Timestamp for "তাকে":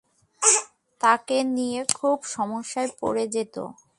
1.01-1.37